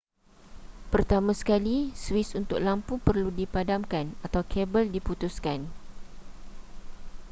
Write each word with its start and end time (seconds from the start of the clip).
pertama 0.93 1.29
sekali 1.41 1.77
suis 2.05 2.29
untuk 2.39 2.57
lampu 2.67 2.93
perlu 3.07 3.29
dipadamkan 3.39 4.05
atau 4.25 4.41
kabel 4.51 4.85
diputuskan 4.95 5.59